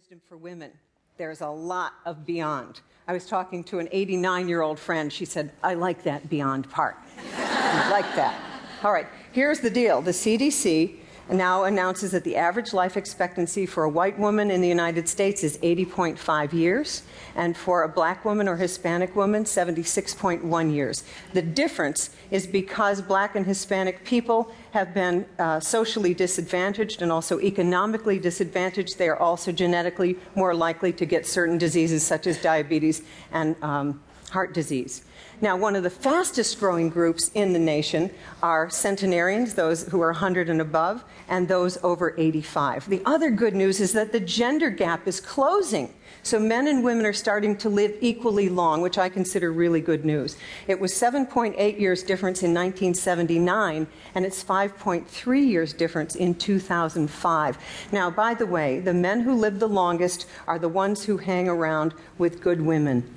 wisdom 0.00 0.20
for 0.30 0.38
women. 0.38 0.70
There's 1.18 1.42
a 1.42 1.48
lot 1.48 1.92
of 2.06 2.24
beyond. 2.24 2.80
I 3.06 3.12
was 3.12 3.26
talking 3.26 3.62
to 3.64 3.80
an 3.80 3.88
89 3.92 4.48
year 4.48 4.62
old 4.62 4.78
friend. 4.78 5.12
She 5.12 5.26
said, 5.26 5.52
I 5.62 5.74
like 5.74 6.04
that 6.04 6.30
beyond 6.30 6.70
part. 6.70 6.96
I 7.36 7.90
like 7.90 8.06
that. 8.16 8.40
All 8.82 8.92
right, 8.92 9.06
here's 9.32 9.60
the 9.60 9.68
deal 9.68 10.00
the 10.00 10.12
CDC 10.12 11.00
now 11.30 11.64
announces 11.64 12.10
that 12.12 12.24
the 12.24 12.36
average 12.36 12.72
life 12.72 12.96
expectancy 12.96 13.66
for 13.66 13.84
a 13.84 13.88
white 13.88 14.18
woman 14.18 14.50
in 14.50 14.60
the 14.60 14.68
United 14.68 15.08
States 15.08 15.44
is 15.44 15.58
80.5 15.58 16.52
years, 16.52 17.02
and 17.36 17.56
for 17.56 17.82
a 17.82 17.88
black 17.88 18.24
woman 18.24 18.48
or 18.48 18.56
Hispanic 18.56 19.14
woman, 19.14 19.44
76.1 19.44 20.74
years. 20.74 21.04
The 21.32 21.42
difference 21.42 22.10
is 22.30 22.46
because 22.46 23.00
black 23.00 23.36
and 23.36 23.46
Hispanic 23.46 24.04
people 24.04 24.50
have 24.72 24.94
been 24.94 25.26
uh, 25.38 25.60
socially 25.60 26.14
disadvantaged 26.14 27.02
and 27.02 27.10
also 27.10 27.40
economically 27.40 28.18
disadvantaged. 28.18 28.98
They 28.98 29.08
are 29.08 29.16
also 29.16 29.52
genetically 29.52 30.16
more 30.34 30.54
likely 30.54 30.92
to 30.94 31.06
get 31.06 31.26
certain 31.26 31.58
diseases 31.58 32.06
such 32.06 32.26
as 32.26 32.40
diabetes 32.40 33.02
and 33.32 33.56
um, 33.62 34.00
heart 34.30 34.54
disease. 34.54 35.02
Now, 35.42 35.56
one 35.56 35.74
of 35.74 35.82
the 35.82 35.90
fastest 35.90 36.60
growing 36.60 36.90
groups 36.90 37.30
in 37.34 37.52
the 37.52 37.58
nation 37.58 38.10
are 38.42 38.68
centenarians, 38.68 39.54
those 39.54 39.88
who 39.88 40.02
are 40.02 40.12
100 40.12 40.50
and 40.50 40.60
above, 40.60 41.02
and 41.28 41.48
those 41.48 41.78
over 41.82 42.14
85. 42.18 42.88
The 42.88 43.02
other 43.06 43.30
good 43.30 43.54
news 43.54 43.80
is 43.80 43.92
that 43.94 44.12
the 44.12 44.20
gender 44.20 44.68
gap 44.68 45.08
is 45.08 45.20
closing. 45.20 45.94
So 46.22 46.38
men 46.38 46.68
and 46.68 46.84
women 46.84 47.06
are 47.06 47.14
starting 47.14 47.56
to 47.58 47.70
live 47.70 47.96
equally 48.02 48.50
long, 48.50 48.82
which 48.82 48.98
I 48.98 49.08
consider 49.08 49.50
really 49.50 49.80
good 49.80 50.04
news. 50.04 50.36
It 50.66 50.78
was 50.78 50.92
7.8 50.92 51.80
years 51.80 52.02
difference 52.02 52.42
in 52.42 52.52
1979, 52.52 53.86
and 54.14 54.26
it's 54.26 54.44
5.3 54.44 55.46
years 55.46 55.72
difference 55.72 56.16
in 56.16 56.34
2005. 56.34 57.58
Now, 57.92 58.10
by 58.10 58.34
the 58.34 58.44
way, 58.44 58.80
the 58.80 58.92
men 58.92 59.20
who 59.20 59.34
live 59.34 59.58
the 59.58 59.68
longest 59.68 60.26
are 60.46 60.58
the 60.58 60.68
ones 60.68 61.04
who 61.04 61.16
hang 61.16 61.48
around 61.48 61.94
with 62.18 62.42
good 62.42 62.60
women. 62.60 63.16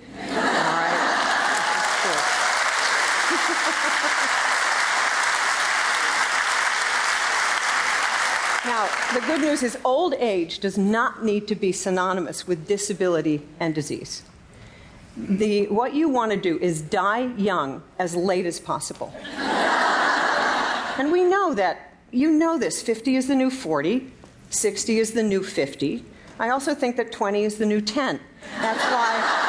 Now, 8.66 8.88
the 9.14 9.20
good 9.28 9.42
news 9.42 9.62
is 9.62 9.78
old 9.84 10.14
age 10.14 10.60
does 10.60 10.78
not 10.78 11.24
need 11.24 11.50
to 11.50 11.56
be 11.56 11.74
synonymous 11.74 12.48
with 12.48 12.66
disability 12.66 13.42
and 13.60 13.76
disease. 13.76 14.24
The, 15.18 15.68
what 15.68 15.94
you 15.94 16.08
want 16.08 16.32
to 16.32 16.38
do 16.38 16.58
is 16.60 16.82
die 16.82 17.34
young 17.36 17.84
as 18.00 18.16
late 18.16 18.46
as 18.46 18.62
possible. 18.62 19.14
and 19.38 21.12
we 21.12 21.26
know 21.26 21.54
that, 21.54 21.94
you 22.12 22.32
know 22.32 22.58
this 22.58 22.82
50 22.82 23.18
is 23.18 23.28
the 23.28 23.36
new 23.36 23.50
40, 23.50 24.10
60 24.50 24.98
is 24.98 25.12
the 25.12 25.24
new 25.24 25.44
50. 25.44 26.06
I 26.40 26.50
also 26.50 26.74
think 26.74 26.96
that 26.96 27.12
20 27.12 27.44
is 27.44 27.58
the 27.58 27.66
new 27.66 27.82
10. 27.82 28.20
That's 28.60 28.84
why 28.86 29.43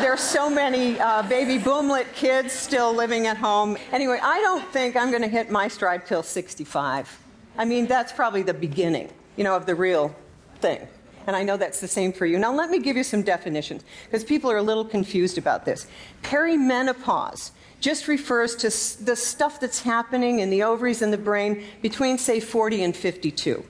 there's 0.00 0.20
so 0.20 0.48
many 0.48 0.98
uh, 0.98 1.22
baby 1.22 1.62
boomlet 1.62 2.10
kids 2.14 2.54
still 2.54 2.94
living 2.94 3.26
at 3.26 3.36
home. 3.36 3.76
Anyway, 3.92 4.18
I 4.22 4.40
don't 4.40 4.66
think 4.72 4.96
I'm 4.96 5.10
going 5.10 5.22
to 5.22 5.28
hit 5.28 5.50
my 5.50 5.68
stride 5.68 6.06
till 6.06 6.22
65. 6.22 7.20
I 7.58 7.64
mean, 7.66 7.86
that's 7.86 8.10
probably 8.10 8.42
the 8.42 8.54
beginning, 8.54 9.10
you 9.36 9.44
know, 9.44 9.54
of 9.54 9.66
the 9.66 9.74
real 9.74 10.14
thing. 10.60 10.88
And 11.26 11.36
I 11.36 11.42
know 11.42 11.58
that's 11.58 11.80
the 11.80 11.88
same 11.88 12.14
for 12.14 12.24
you. 12.24 12.38
Now, 12.38 12.52
let 12.52 12.70
me 12.70 12.78
give 12.78 12.96
you 12.96 13.04
some 13.04 13.22
definitions, 13.22 13.84
because 14.06 14.24
people 14.24 14.50
are 14.50 14.56
a 14.56 14.62
little 14.62 14.86
confused 14.86 15.36
about 15.36 15.66
this. 15.66 15.86
Perimenopause 16.22 17.50
just 17.80 18.08
refers 18.08 18.56
to 18.56 19.04
the 19.04 19.14
stuff 19.14 19.60
that's 19.60 19.82
happening 19.82 20.40
in 20.40 20.48
the 20.48 20.62
ovaries 20.62 21.02
and 21.02 21.12
the 21.12 21.18
brain 21.18 21.64
between, 21.82 22.16
say, 22.16 22.40
40 22.40 22.84
and 22.84 22.96
52, 22.96 23.62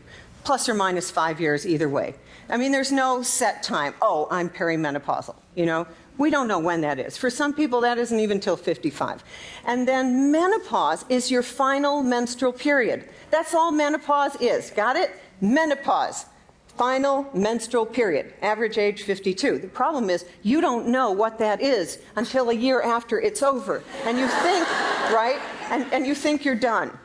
plus 0.45 0.69
or 0.69 0.75
minus 0.75 1.11
five 1.11 1.41
years 1.41 1.67
either 1.67 1.89
way. 1.89 2.15
I 2.51 2.57
mean, 2.57 2.73
there's 2.73 2.93
no 2.93 3.23
set 3.23 3.63
time. 3.63 3.95
Oh, 4.03 4.27
I'm 4.31 4.51
perimenopausal, 4.51 5.37
you 5.55 5.67
know? 5.67 5.87
We 6.19 6.29
don't 6.29 6.49
know 6.49 6.59
when 6.59 6.83
that 6.83 6.99
is. 6.99 7.17
For 7.17 7.31
some 7.31 7.55
people, 7.55 7.81
that 7.81 7.97
isn't 7.97 8.21
even 8.21 8.41
till 8.41 8.57
55. 8.57 9.25
And 9.65 9.89
then 9.89 10.31
menopause 10.31 11.07
is 11.09 11.31
your 11.31 11.43
final 11.43 12.03
menstrual 12.03 12.53
period. 12.53 13.09
That's 13.31 13.55
all 13.55 13.73
menopause 13.73 14.37
is. 14.37 14.71
Got 14.71 14.97
it? 14.97 15.13
Menopause. 15.41 16.27
Final 16.77 17.27
menstrual 17.33 17.87
period. 17.87 18.35
Average 18.43 18.77
age 18.77 19.03
52. 19.05 19.59
The 19.61 19.69
problem 19.69 20.11
is 20.11 20.27
you 20.43 20.61
don't 20.61 20.89
know 20.89 21.11
what 21.11 21.39
that 21.39 21.63
is 21.63 22.01
until 22.17 22.51
a 22.51 22.55
year 22.55 22.83
after 22.83 23.19
it's 23.19 23.43
over. 23.43 23.83
And 24.05 24.19
you 24.19 24.27
think, 24.27 24.69
right? 25.15 25.41
And, 25.71 25.91
and 25.93 26.07
you 26.07 26.15
think 26.15 26.45
you're 26.45 26.55
done. 26.55 26.99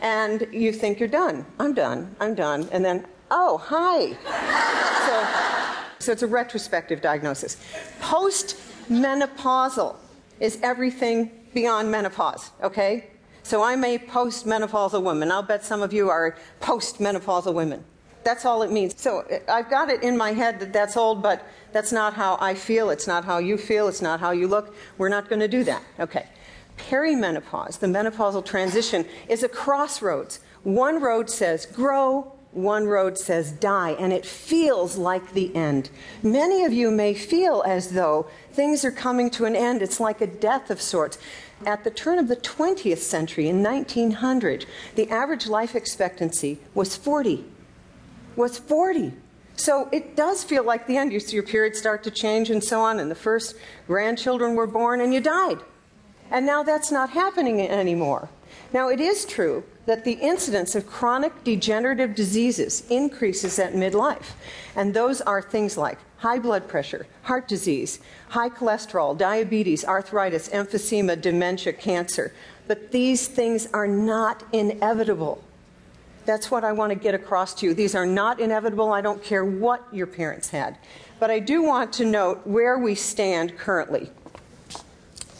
And 0.00 0.46
you 0.52 0.72
think 0.72 1.00
you're 1.00 1.08
done. 1.08 1.44
I'm 1.58 1.74
done. 1.74 2.14
I'm 2.20 2.36
done. 2.36 2.68
And 2.70 2.84
then, 2.84 3.04
oh, 3.30 3.58
hi. 3.58 4.16
So, 5.06 6.04
so 6.06 6.12
it's 6.12 6.22
a 6.22 6.26
retrospective 6.26 7.00
diagnosis. 7.00 7.56
Postmenopausal 8.00 9.96
is 10.40 10.58
everything 10.62 11.30
beyond 11.54 11.90
menopause, 11.90 12.50
okay? 12.62 13.10
So 13.42 13.62
I'm 13.62 13.82
a 13.84 13.98
postmenopausal 13.98 15.02
woman. 15.02 15.32
I'll 15.32 15.42
bet 15.42 15.64
some 15.64 15.82
of 15.82 15.92
you 15.92 16.10
are 16.10 16.36
postmenopausal 16.60 17.54
women. 17.54 17.84
That's 18.24 18.44
all 18.44 18.62
it 18.62 18.70
means. 18.70 19.00
So 19.00 19.24
I've 19.48 19.70
got 19.70 19.88
it 19.88 20.02
in 20.02 20.16
my 20.16 20.32
head 20.32 20.60
that 20.60 20.72
that's 20.72 20.96
old, 20.96 21.22
but 21.22 21.46
that's 21.72 21.92
not 21.92 22.12
how 22.12 22.36
I 22.40 22.54
feel. 22.54 22.90
It's 22.90 23.06
not 23.06 23.24
how 23.24 23.38
you 23.38 23.56
feel. 23.56 23.88
It's 23.88 24.02
not 24.02 24.20
how 24.20 24.32
you 24.32 24.48
look. 24.48 24.74
We're 24.98 25.08
not 25.08 25.28
going 25.30 25.40
to 25.40 25.48
do 25.48 25.64
that. 25.64 25.82
Okay. 25.98 26.26
Perimenopause, 26.76 27.78
the 27.78 27.86
menopausal 27.86 28.44
transition, 28.44 29.06
is 29.28 29.42
a 29.42 29.48
crossroads. 29.48 30.40
One 30.62 31.00
road 31.00 31.30
says 31.30 31.64
grow, 31.66 32.37
one 32.62 32.86
road 32.86 33.18
says 33.18 33.52
die, 33.52 33.92
and 33.92 34.12
it 34.12 34.26
feels 34.26 34.96
like 34.96 35.32
the 35.32 35.54
end. 35.54 35.90
Many 36.22 36.64
of 36.64 36.72
you 36.72 36.90
may 36.90 37.14
feel 37.14 37.62
as 37.66 37.90
though 37.90 38.26
things 38.52 38.84
are 38.84 38.90
coming 38.90 39.30
to 39.30 39.44
an 39.44 39.56
end. 39.56 39.82
It's 39.82 40.00
like 40.00 40.20
a 40.20 40.26
death 40.26 40.70
of 40.70 40.80
sorts. 40.80 41.18
At 41.66 41.84
the 41.84 41.90
turn 41.90 42.18
of 42.18 42.28
the 42.28 42.36
20th 42.36 42.98
century, 42.98 43.48
in 43.48 43.62
1900, 43.62 44.66
the 44.94 45.10
average 45.10 45.46
life 45.46 45.74
expectancy 45.74 46.58
was 46.74 46.96
40. 46.96 47.44
Was 48.36 48.58
40. 48.58 49.12
So 49.56 49.88
it 49.90 50.14
does 50.14 50.44
feel 50.44 50.62
like 50.62 50.86
the 50.86 50.96
end. 50.96 51.12
You 51.12 51.18
see 51.18 51.34
your 51.34 51.42
periods 51.42 51.78
start 51.78 52.04
to 52.04 52.10
change 52.10 52.48
and 52.50 52.62
so 52.62 52.80
on, 52.80 53.00
and 53.00 53.10
the 53.10 53.16
first 53.16 53.56
grandchildren 53.86 54.54
were 54.54 54.68
born 54.68 55.00
and 55.00 55.12
you 55.12 55.20
died. 55.20 55.58
And 56.30 56.46
now 56.46 56.62
that's 56.62 56.92
not 56.92 57.10
happening 57.10 57.60
anymore. 57.60 58.28
Now, 58.72 58.88
it 58.88 59.00
is 59.00 59.24
true 59.24 59.64
that 59.86 60.04
the 60.04 60.12
incidence 60.12 60.74
of 60.74 60.86
chronic 60.86 61.44
degenerative 61.44 62.14
diseases 62.14 62.84
increases 62.90 63.58
at 63.58 63.72
midlife. 63.72 64.32
And 64.76 64.92
those 64.92 65.20
are 65.22 65.40
things 65.40 65.76
like 65.76 65.98
high 66.18 66.38
blood 66.38 66.68
pressure, 66.68 67.06
heart 67.22 67.48
disease, 67.48 68.00
high 68.28 68.50
cholesterol, 68.50 69.16
diabetes, 69.16 69.84
arthritis, 69.84 70.48
emphysema, 70.50 71.20
dementia, 71.20 71.72
cancer. 71.72 72.32
But 72.66 72.92
these 72.92 73.28
things 73.28 73.68
are 73.72 73.88
not 73.88 74.44
inevitable. 74.52 75.42
That's 76.26 76.50
what 76.50 76.64
I 76.64 76.72
want 76.72 76.92
to 76.92 76.98
get 76.98 77.14
across 77.14 77.54
to 77.54 77.66
you. 77.66 77.72
These 77.72 77.94
are 77.94 78.04
not 78.04 78.40
inevitable. 78.40 78.92
I 78.92 79.00
don't 79.00 79.22
care 79.24 79.44
what 79.44 79.82
your 79.92 80.06
parents 80.06 80.50
had. 80.50 80.76
But 81.18 81.30
I 81.30 81.38
do 81.38 81.62
want 81.62 81.94
to 81.94 82.04
note 82.04 82.46
where 82.46 82.78
we 82.78 82.94
stand 82.94 83.56
currently. 83.56 84.10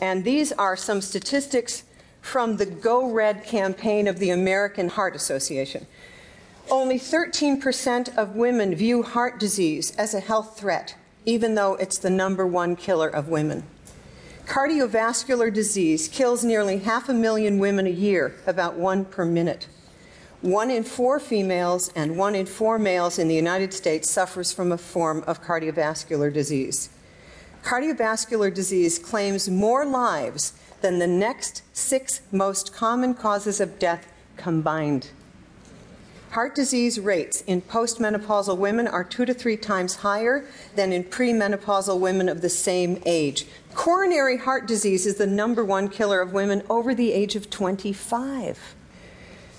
And 0.01 0.25
these 0.25 0.53
are 0.53 0.77
some 0.77 1.03
statistics 1.03 1.83
from 2.29 2.59
the 2.59 2.67
Go 2.67 3.11
Red 3.11 3.43
campaign 3.43 4.07
of 4.07 4.19
the 4.19 4.29
American 4.29 4.91
Heart 4.91 5.17
Association. 5.17 5.87
Only 6.71 6.99
13% 6.99 8.15
of 8.19 8.37
women 8.37 8.75
view 8.75 9.03
heart 9.03 9.41
disease 9.41 9.97
as 9.97 10.13
a 10.13 10.21
health 10.21 10.61
threat, 10.61 10.95
even 11.25 11.55
though 11.55 11.77
it's 11.77 11.97
the 11.97 12.11
number 12.11 12.47
one 12.47 12.77
killer 12.77 13.09
of 13.09 13.29
women. 13.29 13.63
Cardiovascular 14.45 15.53
disease 15.53 16.07
kills 16.07 16.45
nearly 16.45 16.79
half 16.79 17.09
a 17.09 17.15
million 17.15 17.59
women 17.59 17.87
a 17.87 17.91
year, 17.91 18.35
about 18.47 18.75
one 18.75 19.07
per 19.07 19.25
minute. 19.25 19.67
One 20.43 20.71
in 20.71 20.85
four 20.85 21.19
females 21.19 21.91
and 21.97 22.19
one 22.19 22.35
in 22.35 22.45
four 22.45 22.79
males 22.79 23.19
in 23.19 23.29
the 23.29 23.35
United 23.35 23.73
States 23.73 24.11
suffers 24.11 24.53
from 24.53 24.71
a 24.71 24.79
form 24.79 25.25
of 25.27 25.43
cardiovascular 25.43 26.31
disease. 26.31 26.91
Cardiovascular 27.65 28.53
disease 28.53 28.99
claims 28.99 29.49
more 29.49 29.87
lives 29.87 30.53
than 30.81 30.99
the 30.99 31.07
next 31.07 31.63
six 31.73 32.21
most 32.33 32.73
common 32.73 33.15
causes 33.15 33.61
of 33.61 33.79
death 33.79 34.13
combined. 34.37 35.11
Heart 36.31 36.55
disease 36.55 37.01
rates 37.01 37.41
in 37.47 37.63
postmenopausal 37.63 38.59
women 38.59 38.87
are 38.87 39.03
two 39.03 39.25
to 39.25 39.33
three 39.33 39.57
times 39.57 39.97
higher 39.97 40.45
than 40.77 40.93
in 40.93 41.05
premenopausal 41.05 41.99
women 41.99 42.29
of 42.29 42.43
the 42.43 42.51
same 42.51 43.03
age. 43.07 43.47
Coronary 43.75 44.37
heart 44.37 44.67
disease 44.67 45.07
is 45.07 45.17
the 45.17 45.27
number 45.27 45.65
one 45.65 45.89
killer 45.89 46.21
of 46.21 46.35
women 46.35 46.63
over 46.69 46.95
the 46.95 47.13
age 47.13 47.35
of 47.35 47.49
25. 47.49 48.75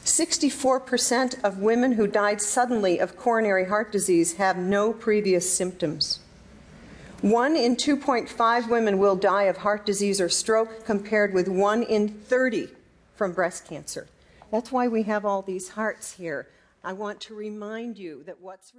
64% 0.05 1.43
of 1.43 1.57
women 1.57 1.93
who 1.93 2.05
died 2.05 2.41
suddenly 2.41 2.99
of 2.99 3.17
coronary 3.17 3.65
heart 3.65 3.91
disease 3.91 4.33
have 4.33 4.57
no 4.57 4.93
previous 4.93 5.51
symptoms. 5.51 6.19
One 7.21 7.57
in 7.57 7.75
2.5 7.75 8.69
women 8.69 8.97
will 8.97 9.17
die 9.17 9.43
of 9.43 9.57
heart 9.57 9.85
disease 9.85 10.21
or 10.21 10.29
stroke, 10.29 10.85
compared 10.85 11.33
with 11.33 11.49
one 11.49 11.83
in 11.83 12.07
30 12.07 12.69
from 13.13 13.33
breast 13.33 13.67
cancer. 13.67 14.07
That's 14.51 14.71
why 14.71 14.87
we 14.87 15.03
have 15.03 15.25
all 15.25 15.41
these 15.41 15.67
hearts 15.69 16.13
here. 16.13 16.47
I 16.81 16.93
want 16.93 17.19
to 17.21 17.35
remind 17.35 17.97
you 17.97 18.23
that 18.23 18.39
what's 18.39 18.73